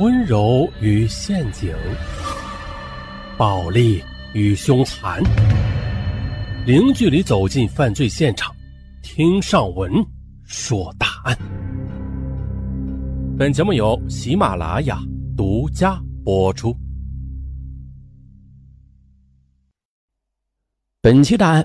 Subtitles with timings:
[0.00, 1.72] 温柔与陷阱，
[3.38, 4.02] 暴力
[4.32, 5.22] 与凶残，
[6.66, 8.52] 零距离走进犯罪现场，
[9.04, 10.04] 听上文
[10.42, 11.38] 说大案。
[13.38, 14.98] 本节目由喜马拉雅
[15.36, 16.76] 独家播出。
[21.00, 21.64] 本期大案，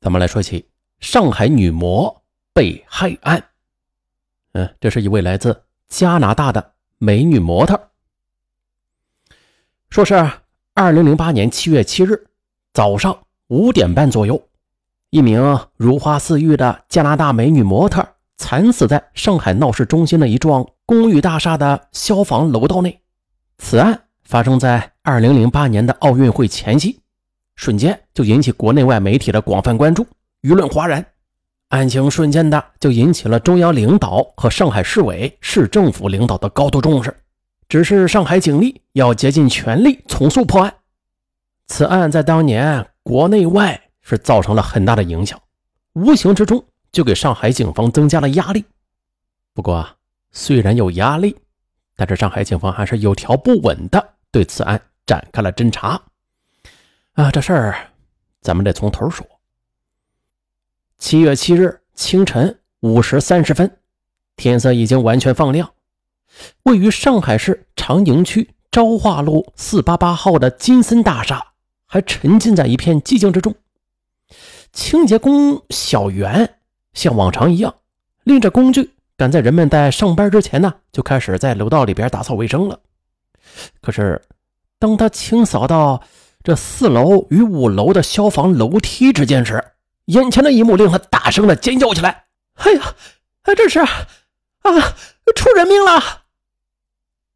[0.00, 0.66] 咱们来说起
[1.00, 2.24] 上海女模
[2.54, 3.42] 被害案。
[4.52, 6.72] 嗯，这是一位来自加拿大的
[7.02, 7.92] 美女模特。
[9.88, 10.30] 说是
[10.74, 12.26] 二零零八年七月七日
[12.74, 13.18] 早上
[13.48, 14.42] 五点半左右，
[15.08, 23.00] 一名如花似玉的加拿大美女模特惨死在上海闹市中心的一幢公寓大厦的消防楼道内。
[23.56, 27.00] 此案发生在二零零八年的奥运会前夕。
[27.56, 30.06] 瞬间就引起国内外媒体的广泛关注，
[30.42, 31.02] 舆论哗然。
[31.70, 37.16] 案情瞬间的就引起了中央领导和上海市委市政府领导的高度重视，
[37.68, 40.74] 只是上海警力要竭尽全力从速破案。
[41.68, 45.40] 此案在当年国内外是造成了很大的影响，
[45.92, 48.64] 无形之中就给上海警方增加了压力。
[49.54, 49.88] 不过，
[50.32, 51.36] 虽然有压力，
[51.94, 56.02] 但是上海警方还是有条不紊的对此案展开了侦查。
[57.12, 57.76] 啊，这事儿
[58.42, 59.24] 咱们得从头说。
[61.00, 63.78] 七月七日清晨五时三十分，
[64.36, 65.72] 天色已经完全放亮。
[66.64, 71.44] 位于上海市长宁区昭化路四八八号的金森大厦
[71.86, 73.54] 还沉浸在一片寂静之中。
[74.72, 76.56] 清洁工小袁
[76.92, 77.74] 像往常一样，
[78.24, 82.78] 拎着工具，赶在人们在上班之前呢，就开始在楼道里边打扫卫生了。
[83.80, 84.20] 可是，
[84.78, 86.02] 当他清扫到……
[86.42, 89.62] 这四楼与五楼的消防楼梯之间时，
[90.06, 92.24] 眼前的一幕令他大声的尖叫起来
[92.56, 92.94] ：“哎呀，
[93.56, 93.88] 这是啊，
[95.34, 96.22] 出人命了！”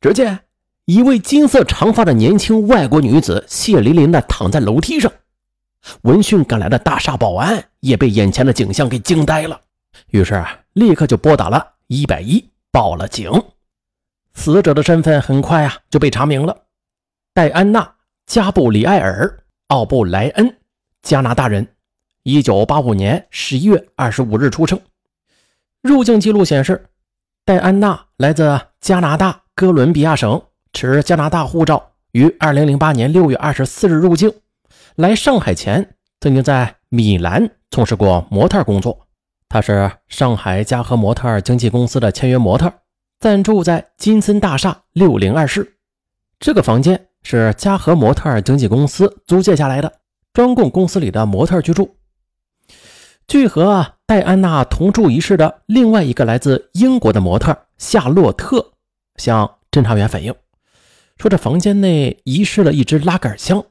[0.00, 0.40] 只见
[0.84, 5.12] 一位金色长发的年轻外国女子血淋淋的躺在楼梯上。
[6.02, 9.60] 闻讯赶来的大厦保安也被眼前的景象给惊呆了，
[10.08, 13.30] 于是啊立刻就拨打了一百一报了警。
[14.34, 16.64] 死者的身份很快啊就被查明了，
[17.32, 17.94] 戴安娜。
[18.26, 19.26] 加布里埃尔·
[19.66, 20.56] 奥布莱恩，
[21.02, 21.66] 加拿大人，
[22.22, 24.78] 一九八五年十一月二十五日出生。
[25.82, 26.90] 入境记录显示，
[27.44, 30.42] 戴安娜来自加拿大哥伦比亚省，
[30.72, 34.32] 持加拿大护照，于二零零八年六月二十四日入境。
[34.96, 39.06] 来上海前，曾经在米兰从事过模特工作。
[39.48, 42.72] 她是上海嘉禾模特经纪公司的签约模特，
[43.18, 45.76] 暂住在金森大厦六零二室。
[46.38, 47.06] 这个房间。
[47.22, 49.92] 是嘉禾模特经纪公司租借下来的，
[50.32, 51.94] 专供公司里的模特居住。
[53.30, 58.72] 据和戴安娜同住一室的另外一个来自英国的模特夏洛特
[59.18, 60.34] 向侦查员反映，
[61.16, 63.64] 说这房间内遗失了一只拉杆箱、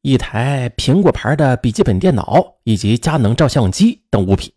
[0.00, 4.50] 一台苹果牌的笔记本电脑以及佳能照相机等物品。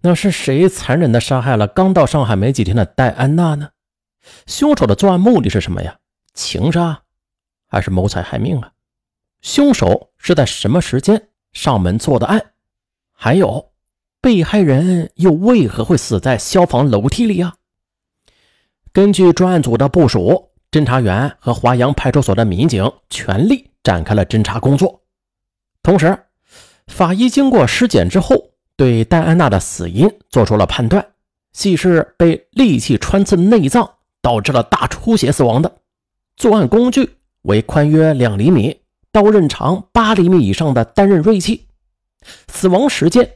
[0.00, 3.68] 那是谁残忍地杀害了刚到上海没几天的戴安娜呢？
[4.46, 6.00] 凶手的作案目的是什么呀？
[6.34, 7.02] 情杀
[7.68, 8.72] 还是谋财害命啊？
[9.40, 12.54] 凶手是在什么时间上门做的案？
[13.20, 13.72] 还有，
[14.20, 17.56] 被害人又为何会死在消防楼梯里啊？
[18.92, 25.00] 根据专案组的部署，侦查员和华阳派出所的民警全力展开了侦查工作。
[25.82, 26.16] 同时，
[26.86, 31.04] 法医经过尸检之后，对戴安娜的死因做出了判断，
[31.52, 35.78] 系是被利器穿刺内脏导致了大出血死亡的。
[36.36, 38.80] 作案工具为宽约两厘米、
[39.10, 41.64] 刀刃长八厘米以上的单刃锐器。
[42.48, 43.28] 死亡时间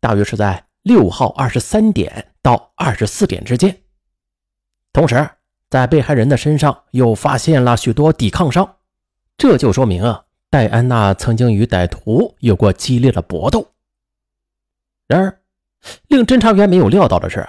[0.00, 3.76] 大约是在六号二十三点到二十四点之间。
[4.92, 5.28] 同时，
[5.68, 8.76] 在被害人的身上又发现了许多抵抗伤，
[9.36, 13.66] 这就说明啊，戴安娜曾经与歹徒有过激烈的搏斗。
[15.08, 15.40] 然而，
[16.08, 17.46] 令侦查员没有料到的是，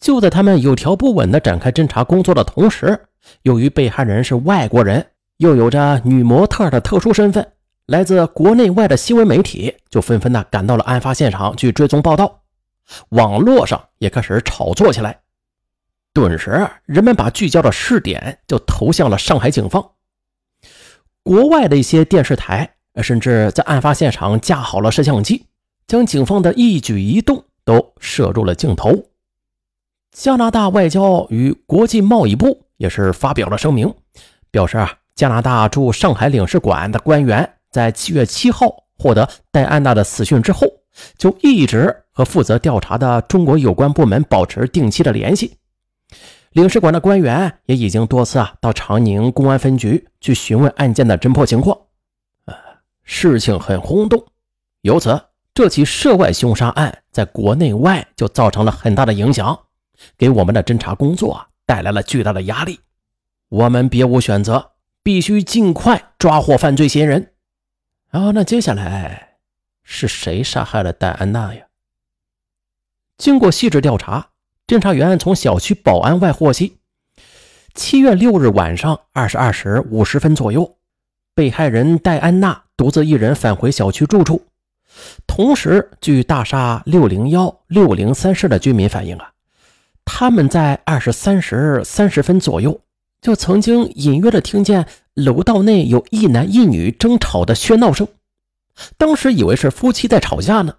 [0.00, 3.06] 就在他们有条不紊地展开侦查工作的同时，
[3.42, 7.52] 由于被害人是外国人，又有着女模特的特殊身份，
[7.86, 12.42] 来自国内外的新闻媒体就纷纷的赶到了案发现场去追踪报道，
[13.10, 15.20] 网络上也开始炒作起来。
[16.12, 19.92] 顿时，人们把聚焦的视点就投向了上海警方。
[21.22, 25.46] 国外的一些电视台甚至在案发现场架好了摄像机，
[25.86, 29.10] 将警方的一举一动都摄入了镜头。
[30.10, 32.62] 加拿大外交与国际贸易部。
[32.78, 33.94] 也是发表了声明，
[34.50, 40.68] 表示啊，加拿大驻上海领事馆的官员在七月七号获得戴安娜的死讯之后，
[41.16, 45.56] 就一直和负责调查的中国有关部门保持定期的联系。
[46.52, 51.78] 领事馆的官员也已经多次啊到长宁公安分局去询问案件的侦破情况，
[52.44, 52.54] 呃，
[53.04, 54.22] 事情很轰动，
[54.82, 55.18] 由此
[55.54, 59.58] 这起涉外凶杀案在国内外就造成了很大的影响，
[60.18, 62.80] 给我们的侦查工作带来了巨大的压力。
[63.48, 64.72] 我们别无选择，
[65.02, 67.31] 必须尽快抓获犯罪嫌疑人。
[68.12, 69.38] 然后，那接下来
[69.82, 71.64] 是谁杀害了戴安娜呀？
[73.16, 74.28] 经过细致调查，
[74.66, 76.76] 侦查员从小区保安外获悉，
[77.72, 80.76] 七月六日晚上二十二时五十分左右，
[81.34, 84.44] 被害人戴安娜独自一人返回小区住处。
[85.26, 89.32] 同时，据大厦六零幺、六零三室的居民反映啊，
[90.04, 92.78] 他们在二十三时三十分左右
[93.22, 98.08] 就曾经隐约的听见楼道内有一男一女争吵的喧闹声，
[98.96, 100.76] 当时以为是夫妻在吵架呢，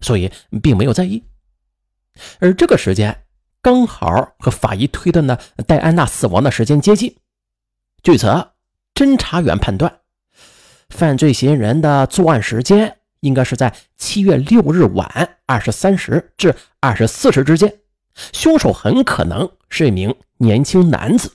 [0.00, 0.30] 所以
[0.62, 1.24] 并没有在意。
[2.38, 3.24] 而这个时间
[3.62, 7.16] 刚好和法医推断的戴安娜死亡的时间接近，
[8.02, 8.26] 据此，
[8.94, 10.00] 侦查员判断，
[10.90, 17.80] 犯罪嫌疑人的作案时间应该是在七月六日晚二十三时至二十四时之间，
[18.32, 21.32] 凶手很可能是一名年轻男子。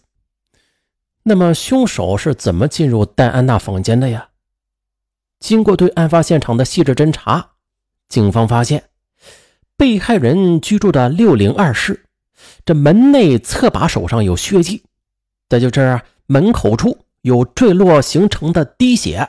[1.28, 4.30] 那么，凶手是怎么进入戴安娜房间的呀？
[5.40, 7.54] 经过对案发现场的细致侦查，
[8.08, 8.84] 警方发现。
[9.76, 12.06] 被害人居住的六零二室，
[12.64, 14.84] 这门内侧把手上有血迹，
[15.50, 19.28] 再就是门口处有坠落形成的滴血，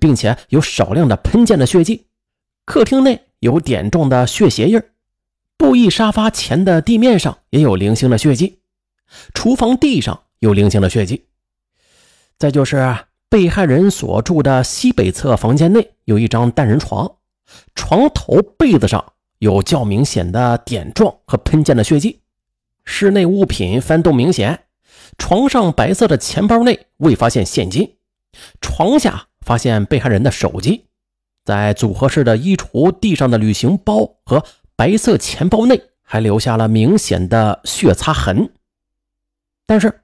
[0.00, 2.06] 并且有少量的喷溅的血迹。
[2.64, 4.82] 客厅内有点状的血鞋印，
[5.56, 8.58] 布艺沙发前的地面上也有零星的血迹，
[9.32, 11.26] 厨房地上有零星的血迹。
[12.38, 12.96] 再就是
[13.28, 17.16] 被害人所住的西北侧房间内有一张单人床，
[17.74, 19.12] 床头被子上。
[19.40, 22.22] 有较明显的点状和喷溅的血迹，
[22.84, 24.64] 室内物品翻动明显，
[25.16, 27.94] 床上白色的钱包内未发现现金，
[28.60, 30.86] 床下发现被害人的手机，
[31.44, 34.44] 在组合式的衣橱地上的旅行包和
[34.74, 38.50] 白色钱包内还留下了明显的血擦痕，
[39.66, 40.00] 但是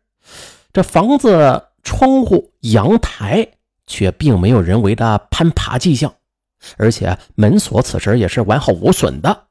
[0.73, 3.47] 这房子窗户、阳台
[3.87, 6.13] 却并没有人为的攀爬迹象。
[6.79, 9.47] 而且门锁此时也是完好无损的，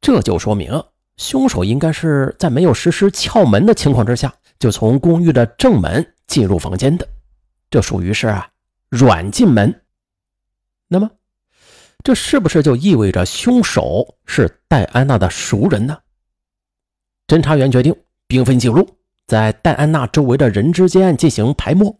[0.00, 0.82] 这就说明
[1.16, 7.08] 凶手应该是在没有实施撬门的情况之下，就从公寓的正门进入房间的，
[7.70, 8.50] 这属于是啊
[8.90, 9.82] 软进门。
[10.88, 11.08] 那么，
[12.02, 15.96] 这是不是就意味着凶手是戴安娜的熟人呢？
[17.28, 17.94] 侦查员决定
[18.26, 18.88] 兵分几路，
[19.26, 21.98] 在戴安娜周围的人之间进行排摸。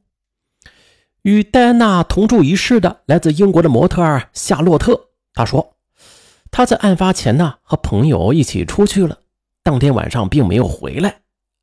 [1.23, 5.77] 与戴安娜同住一室的来自英国的模特夏洛特，他说
[6.53, 9.19] ：“他在案发前呢和朋友一起出去了，
[9.65, 11.23] 当天晚上并没有回来，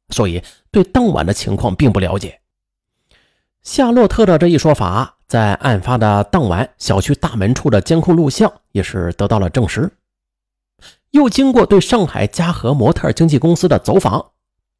[0.10, 2.42] 所以对当晚的情况并不了解。”
[3.63, 9.89] 夏洛特的这一说法，在案发的当晚小区大门处的监控录像也是得到了证实。
[11.12, 14.32] 又经过对上海嘉禾模特经纪公司的走访，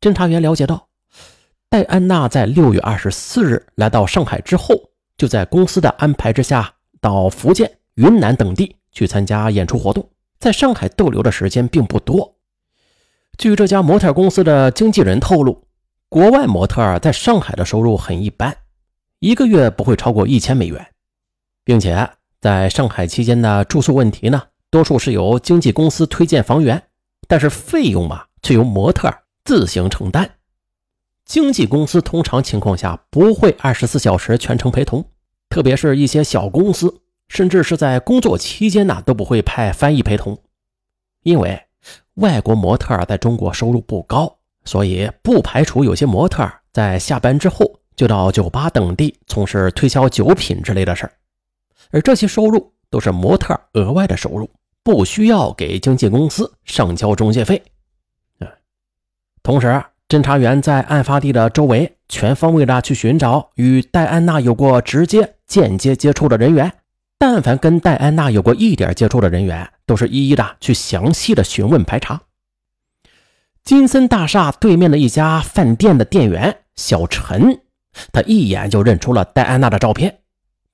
[0.04, 0.90] 侦查员了解到。
[1.70, 4.76] 戴安娜在六月二十四日来到上海之后，
[5.16, 10.10] 就在公司的安排之下，到福建、云南等地去参加演出活动，
[10.40, 12.36] 在上海逗留的时间并不多。
[13.38, 15.66] 据这家模特公司的经纪人透露，
[16.10, 18.54] 国外模特在上海的收入很一般，
[19.20, 20.86] 一个月不会超过一千美元，
[21.64, 22.10] 并且
[22.42, 26.84] 在上海期间的住宿问题呢，多数是由经纪公司推荐房源，
[27.26, 29.08] 但是费用嘛，却由模特
[29.46, 30.36] 自行承担。
[31.26, 35.06] 经纪公司通常情况下不会二十四小时全程陪同，
[35.50, 40.38] 特别是一些小公司，甚至是在工作期间呢都不会派翻译陪同，
[41.24, 41.62] 因为
[42.16, 51.10] 外国模特在中国收入不高，所以不排除有些模特在下班之后就到酒吧等地从事推销酒品之类的事，
[51.92, 54.50] 而这些收入都是模特额外的收入，
[54.84, 57.64] 不需要给经纪公司上交中介费。
[59.44, 59.84] 同时。
[60.10, 66.72] 侦查员在案发地的周围全方位的去寻找与戴安娜有过直接、间接接触的人员，
[67.18, 72.22] 但凡跟戴安娜有过一点接触的人员，都是一一的去详细的询问排查。
[73.64, 77.62] 金森大厦对面的一家饭店的店员小陈，
[78.12, 80.20] 他一眼就认出了戴安娜的照片，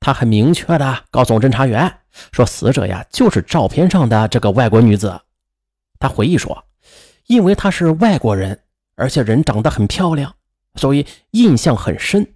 [0.01, 1.89] 他很明确的告诉侦查员
[2.33, 5.21] 说，死者呀就是照片上的这个外国女子。
[5.97, 6.65] 他回忆说，
[7.29, 8.59] 因为她是外国人。
[9.01, 10.35] 而且人长得很漂亮，
[10.75, 12.33] 所以印象很深。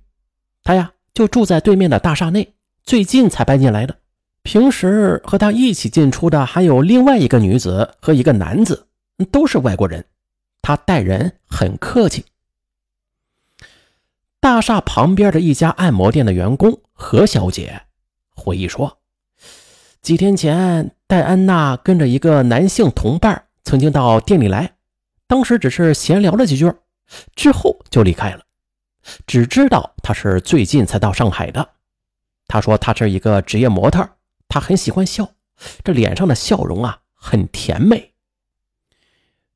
[0.63, 2.53] 他呀就住在对面的大厦内，
[2.85, 3.97] 最近才搬进来的。
[4.43, 8.88] 平时和他一起进出的还有另外一个女子和一个男子，
[9.29, 10.05] 都是外国人。
[10.62, 12.23] 他待人很客气，
[14.39, 17.81] 大厦旁边的一家按摩店的员工何小姐
[18.33, 19.00] 回忆说，
[20.01, 24.75] 几天前戴安娜跟着一个男性同伴曾经到店里来，
[25.34, 26.72] 当时只是闲聊了几句，
[27.36, 28.44] 之后就离开了。
[29.25, 31.68] 只知道他是最近才到上海的。
[32.46, 34.08] 他说他是一个职业模特，
[34.48, 35.28] 他很喜欢笑，
[35.84, 38.13] 这脸上的笑容啊很甜美。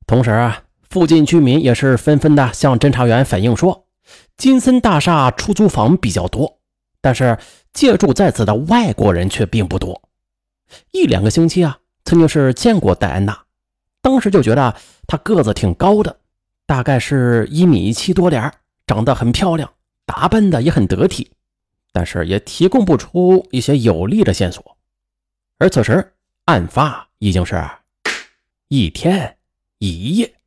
[0.04, 3.86] 同时啊，附近居民也是纷纷的向侦查员反映说，
[4.36, 6.58] 金森大厦出租房比较多，
[7.00, 7.38] 但是
[7.72, 10.02] 借住在此的外国人却并不多。
[10.90, 13.44] 一两个星期啊，曾经是见过戴安娜，
[14.00, 14.74] 当时就觉得
[15.06, 16.18] 她个子挺高的，
[16.66, 18.52] 大概是一米七多点
[18.86, 19.72] 长得很漂亮，
[20.06, 21.32] 打扮的也很得体，
[21.92, 24.76] 但是也提供不出一些有力的线索。
[25.58, 26.14] 而此时，
[26.44, 27.62] 案发已经是
[28.68, 29.36] 一天
[29.78, 30.37] 一夜。